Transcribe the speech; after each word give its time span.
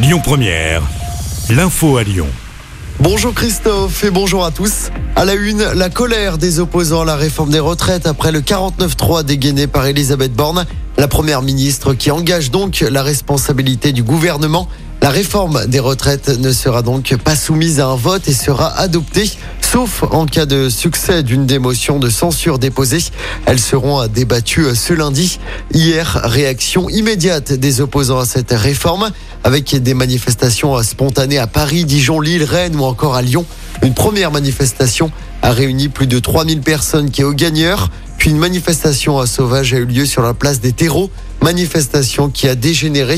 Lyon 0.00 0.20
Première, 0.22 0.82
l'info 1.50 1.96
à 1.96 2.04
Lyon. 2.04 2.28
Bonjour 3.00 3.34
Christophe 3.34 4.04
et 4.04 4.12
bonjour 4.12 4.44
à 4.44 4.52
tous. 4.52 4.90
À 5.16 5.24
la 5.24 5.34
une, 5.34 5.64
la 5.74 5.90
colère 5.90 6.38
des 6.38 6.60
opposants 6.60 7.00
à 7.00 7.04
la 7.04 7.16
réforme 7.16 7.50
des 7.50 7.58
retraites 7.58 8.06
après 8.06 8.30
le 8.30 8.40
49-3 8.40 9.24
dégainé 9.24 9.66
par 9.66 9.86
Elisabeth 9.86 10.32
Borne, 10.32 10.66
la 10.98 11.08
première 11.08 11.42
ministre 11.42 11.94
qui 11.94 12.12
engage 12.12 12.52
donc 12.52 12.84
la 12.88 13.02
responsabilité 13.02 13.90
du 13.90 14.04
gouvernement. 14.04 14.68
La 15.02 15.10
réforme 15.10 15.66
des 15.66 15.80
retraites 15.80 16.28
ne 16.28 16.52
sera 16.52 16.82
donc 16.82 17.16
pas 17.16 17.34
soumise 17.34 17.80
à 17.80 17.86
un 17.86 17.96
vote 17.96 18.28
et 18.28 18.34
sera 18.34 18.78
adoptée, 18.78 19.28
sauf 19.70 20.02
en 20.10 20.24
cas 20.24 20.46
de 20.46 20.70
succès 20.70 21.22
d'une 21.22 21.44
des 21.44 21.58
motions 21.58 21.98
de 21.98 22.08
censure 22.08 22.58
déposée. 22.58 23.04
Elles 23.44 23.58
seront 23.58 24.06
débattues 24.06 24.74
ce 24.74 24.94
lundi. 24.94 25.38
Hier, 25.74 26.22
réaction 26.24 26.88
immédiate 26.88 27.52
des 27.52 27.82
opposants 27.82 28.18
à 28.18 28.24
cette 28.24 28.52
réforme, 28.52 29.10
avec 29.44 29.76
des 29.76 29.92
manifestations 29.92 30.82
spontanées 30.82 31.38
à 31.38 31.46
Paris, 31.46 31.84
Dijon, 31.84 32.20
Lille, 32.20 32.44
Rennes 32.44 32.76
ou 32.76 32.84
encore 32.84 33.14
à 33.14 33.20
Lyon. 33.20 33.44
Une 33.82 33.92
première 33.92 34.30
manifestation 34.30 35.10
a 35.42 35.52
réuni 35.52 35.88
plus 35.88 36.06
de 36.06 36.18
3000 36.18 36.60
personnes 36.60 37.10
qui 37.10 37.20
est 37.20 37.24
au 37.24 37.34
gagneur. 37.34 37.90
Puis 38.18 38.30
une 38.30 38.38
manifestation 38.38 39.20
à 39.20 39.26
Sauvage 39.26 39.72
a 39.72 39.76
eu 39.76 39.84
lieu 39.84 40.04
sur 40.04 40.22
la 40.22 40.34
place 40.34 40.60
des 40.60 40.72
terreaux. 40.72 41.08
Manifestation 41.40 42.28
qui 42.28 42.48
a 42.48 42.56
dégénéré. 42.56 43.16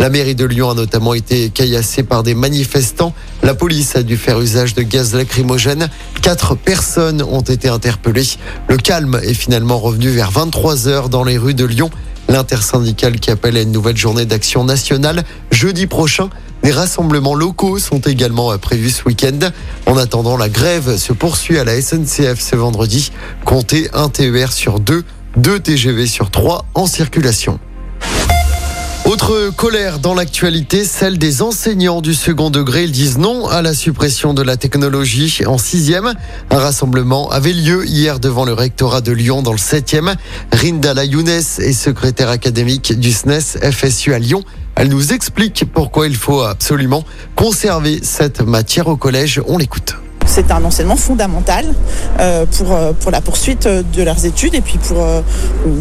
La 0.00 0.10
mairie 0.10 0.34
de 0.34 0.44
Lyon 0.44 0.70
a 0.70 0.74
notamment 0.74 1.14
été 1.14 1.50
caillassée 1.50 2.02
par 2.02 2.24
des 2.24 2.34
manifestants. 2.34 3.14
La 3.44 3.54
police 3.54 3.94
a 3.94 4.02
dû 4.02 4.16
faire 4.16 4.40
usage 4.40 4.74
de 4.74 4.82
gaz 4.82 5.14
lacrymogène. 5.14 5.88
Quatre 6.20 6.56
personnes 6.56 7.22
ont 7.22 7.42
été 7.42 7.68
interpellées. 7.68 8.26
Le 8.68 8.76
calme 8.76 9.20
est 9.22 9.34
finalement 9.34 9.78
revenu 9.78 10.08
vers 10.08 10.32
23 10.32 10.88
heures 10.88 11.08
dans 11.08 11.22
les 11.22 11.38
rues 11.38 11.54
de 11.54 11.64
Lyon. 11.64 11.90
L'intersyndicale 12.28 13.20
qui 13.20 13.30
appelle 13.30 13.56
à 13.56 13.62
une 13.62 13.72
nouvelle 13.72 13.96
journée 13.96 14.24
d'action 14.24 14.64
nationale 14.64 15.24
jeudi 15.52 15.86
prochain. 15.86 16.28
Des 16.62 16.72
rassemblements 16.72 17.34
locaux 17.34 17.78
sont 17.78 18.00
également 18.00 18.56
prévus 18.58 18.90
ce 18.90 19.04
week-end. 19.04 19.50
En 19.86 19.96
attendant, 19.96 20.36
la 20.36 20.48
grève 20.48 20.96
se 20.96 21.12
poursuit 21.12 21.58
à 21.58 21.64
la 21.64 21.80
SNCF 21.80 22.38
ce 22.38 22.56
vendredi. 22.56 23.12
Comptez 23.44 23.88
un 23.94 24.08
TER 24.08 24.52
sur 24.52 24.78
deux, 24.78 25.04
deux 25.36 25.58
TGV 25.58 26.06
sur 26.06 26.30
trois 26.30 26.66
en 26.74 26.86
circulation. 26.86 27.58
Autre 29.10 29.50
colère 29.50 29.98
dans 29.98 30.14
l'actualité, 30.14 30.84
celle 30.84 31.18
des 31.18 31.42
enseignants 31.42 32.00
du 32.00 32.14
second 32.14 32.48
degré. 32.48 32.84
Ils 32.84 32.92
disent 32.92 33.18
non 33.18 33.48
à 33.48 33.60
la 33.60 33.74
suppression 33.74 34.34
de 34.34 34.42
la 34.42 34.56
technologie 34.56 35.42
en 35.48 35.58
sixième. 35.58 36.14
Un 36.48 36.58
rassemblement 36.58 37.28
avait 37.28 37.52
lieu 37.52 37.84
hier 37.88 38.20
devant 38.20 38.44
le 38.44 38.52
rectorat 38.52 39.00
de 39.00 39.10
Lyon 39.10 39.42
dans 39.42 39.50
le 39.50 39.58
septième. 39.58 40.14
Rindala 40.52 41.04
Younes 41.04 41.28
est 41.28 41.72
secrétaire 41.72 42.28
académique 42.28 42.96
du 43.00 43.10
SNES 43.10 43.58
FSU 43.72 44.14
à 44.14 44.20
Lyon. 44.20 44.44
Elle 44.76 44.90
nous 44.90 45.12
explique 45.12 45.64
pourquoi 45.74 46.06
il 46.06 46.14
faut 46.14 46.42
absolument 46.42 47.04
conserver 47.34 47.98
cette 48.04 48.42
matière 48.42 48.86
au 48.86 48.96
collège. 48.96 49.42
On 49.48 49.58
l'écoute. 49.58 49.99
C'est 50.30 50.52
un 50.52 50.64
enseignement 50.64 50.94
fondamental 50.94 51.64
euh, 52.20 52.46
pour, 52.46 52.72
euh, 52.72 52.92
pour 52.92 53.10
la 53.10 53.20
poursuite 53.20 53.66
de 53.66 54.02
leurs 54.04 54.24
études 54.24 54.54
et 54.54 54.60
puis 54.60 54.78
pour 54.78 55.02
euh, 55.02 55.22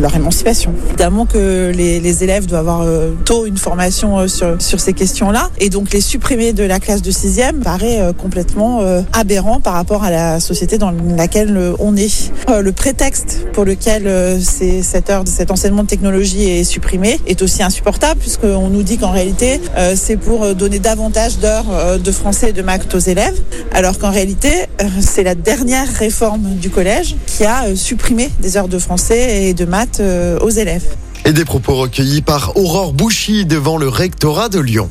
leur 0.00 0.16
émancipation. 0.16 0.74
Évidemment 0.88 1.26
que 1.26 1.70
les, 1.72 2.24
élèves 2.24 2.46
doivent 2.46 2.68
avoir 2.68 2.80
euh, 2.82 3.12
tôt 3.24 3.46
une 3.46 3.56
formation 3.56 4.18
euh, 4.18 4.26
sur, 4.26 4.60
sur 4.60 4.80
ces 4.80 4.94
questions-là 4.94 5.48
et 5.58 5.70
donc 5.70 5.92
les 5.92 6.00
supprimer 6.00 6.52
de 6.52 6.64
la 6.64 6.80
classe 6.80 7.02
de 7.02 7.10
sixième 7.12 7.60
paraît 7.60 8.00
euh, 8.00 8.12
complètement 8.12 8.80
euh, 8.80 9.02
aberrant 9.12 9.60
par 9.60 9.74
rapport 9.74 10.02
à 10.02 10.10
la 10.10 10.40
société 10.40 10.76
dans 10.76 10.92
laquelle 11.16 11.56
euh, 11.56 11.74
on 11.78 11.96
est. 11.96 12.32
Euh, 12.48 12.62
le 12.62 12.72
prétexte 12.72 13.46
pour 13.52 13.64
lequel 13.64 14.06
euh, 14.06 14.38
c'est 14.40 14.82
cette 14.82 15.08
heure, 15.08 15.22
cet 15.26 15.50
enseignement 15.50 15.84
de 15.84 15.88
technologie 15.88 16.48
est 16.48 16.64
supprimé 16.64 17.20
est 17.26 17.42
aussi 17.42 17.62
insupportable 17.62 18.20
puisqu'on 18.20 18.68
nous 18.68 18.82
dit 18.82 18.98
qu'en 18.98 19.12
réalité 19.12 19.60
euh, 19.76 19.94
c'est 19.96 20.16
pour 20.16 20.42
euh, 20.44 20.54
donner 20.54 20.80
davantage 20.80 21.38
d'heures 21.38 21.66
euh, 21.70 21.98
de 21.98 22.12
français 22.12 22.50
et 22.50 22.52
de 22.52 22.62
maths 22.62 22.92
aux 22.94 22.98
élèves 22.98 23.38
alors 23.72 23.98
qu'en 23.98 24.10
réalité 24.10 24.31
euh, 24.44 24.88
c'est 25.00 25.22
la 25.22 25.34
dernière 25.34 25.88
réforme 25.88 26.56
du 26.56 26.70
collège 26.70 27.16
qui 27.26 27.44
a 27.44 27.64
euh, 27.64 27.76
supprimé 27.76 28.30
des 28.40 28.56
heures 28.56 28.68
de 28.68 28.78
français 28.78 29.44
et 29.44 29.54
de 29.54 29.64
maths 29.64 30.00
euh, 30.00 30.38
aux 30.40 30.50
élèves. 30.50 30.84
Et 31.24 31.32
des 31.32 31.44
propos 31.44 31.74
recueillis 31.76 32.22
par 32.22 32.56
Aurore 32.56 32.92
Bouchy 32.92 33.44
devant 33.46 33.76
le 33.76 33.88
rectorat 33.88 34.48
de 34.48 34.58
Lyon. 34.58 34.90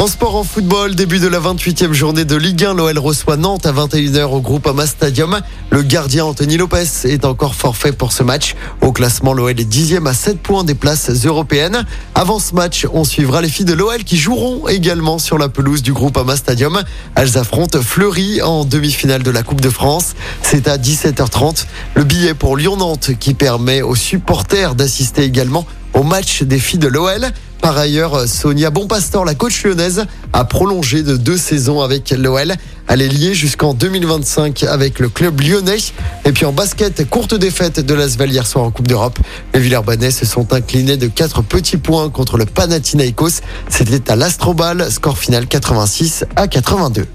En 0.00 0.06
sport, 0.06 0.34
en 0.34 0.44
football, 0.44 0.94
début 0.94 1.18
de 1.18 1.28
la 1.28 1.40
28e 1.40 1.92
journée 1.92 2.24
de 2.24 2.34
Ligue 2.34 2.64
1, 2.64 2.72
l'OL 2.72 2.98
reçoit 2.98 3.36
Nantes 3.36 3.66
à 3.66 3.72
21h 3.72 4.30
au 4.30 4.40
Groupama 4.40 4.86
Stadium. 4.86 5.42
Le 5.68 5.82
gardien 5.82 6.24
Anthony 6.24 6.56
Lopez 6.56 6.86
est 7.04 7.26
encore 7.26 7.54
forfait 7.54 7.92
pour 7.92 8.12
ce 8.12 8.22
match. 8.22 8.56
Au 8.80 8.92
classement, 8.92 9.34
l'OL 9.34 9.60
est 9.60 9.64
dixième 9.66 10.06
à 10.06 10.14
7 10.14 10.40
points 10.40 10.64
des 10.64 10.74
places 10.74 11.10
européennes. 11.26 11.84
Avant 12.14 12.38
ce 12.38 12.54
match, 12.54 12.86
on 12.94 13.04
suivra 13.04 13.42
les 13.42 13.50
filles 13.50 13.66
de 13.66 13.74
l'OL 13.74 14.02
qui 14.04 14.16
joueront 14.16 14.68
également 14.68 15.18
sur 15.18 15.36
la 15.36 15.50
pelouse 15.50 15.82
du 15.82 15.92
Groupama 15.92 16.34
Stadium. 16.34 16.80
Elles 17.14 17.36
affrontent 17.36 17.82
Fleury 17.82 18.40
en 18.40 18.64
demi-finale 18.64 19.22
de 19.22 19.30
la 19.30 19.42
Coupe 19.42 19.60
de 19.60 19.68
France. 19.68 20.14
C'est 20.40 20.66
à 20.66 20.78
17h30. 20.78 21.66
Le 21.92 22.04
billet 22.04 22.32
pour 22.32 22.56
Lyon-Nantes 22.56 23.10
qui 23.20 23.34
permet 23.34 23.82
aux 23.82 23.96
supporters 23.96 24.74
d'assister 24.74 25.24
également 25.24 25.66
au 25.92 26.04
match 26.04 26.42
des 26.42 26.58
filles 26.58 26.78
de 26.78 26.88
l'OL. 26.88 27.30
Par 27.60 27.76
ailleurs, 27.76 28.26
Sonia 28.26 28.70
Bonpastor, 28.70 29.24
la 29.24 29.34
coach 29.34 29.64
lyonnaise, 29.64 30.06
a 30.32 30.44
prolongé 30.44 31.02
de 31.02 31.16
deux 31.16 31.36
saisons 31.36 31.82
avec 31.82 32.10
l'OL. 32.10 32.54
Elle 32.88 33.02
est 33.02 33.08
liée 33.08 33.34
jusqu'en 33.34 33.74
2025 33.74 34.64
avec 34.64 34.98
le 34.98 35.08
club 35.08 35.40
lyonnais. 35.40 35.76
Et 36.24 36.32
puis 36.32 36.46
en 36.46 36.52
basket, 36.52 37.08
courte 37.08 37.34
défaite 37.34 37.80
de 37.80 37.94
l'Asvel 37.94 38.32
hier 38.32 38.46
soir 38.46 38.64
en 38.64 38.70
Coupe 38.70 38.88
d'Europe. 38.88 39.18
Les 39.54 39.60
Villers-Banais 39.60 40.10
se 40.10 40.26
sont 40.26 40.52
inclinés 40.52 40.96
de 40.96 41.06
4 41.06 41.42
petits 41.42 41.76
points 41.76 42.08
contre 42.08 42.38
le 42.38 42.46
Panathinaikos. 42.46 43.40
C'était 43.68 44.10
à 44.10 44.16
l'Astrobal, 44.16 44.90
score 44.90 45.18
final 45.18 45.46
86 45.46 46.24
à 46.36 46.48
82. 46.48 47.06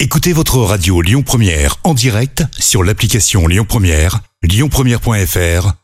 Écoutez 0.00 0.32
votre 0.32 0.58
radio 0.58 1.00
Lyon 1.00 1.22
Première 1.22 1.76
en 1.84 1.94
direct 1.94 2.44
sur 2.58 2.84
l'application 2.84 3.46
Lyon 3.46 3.64
Première, 3.66 4.20
lyonpremière.fr 4.42 5.83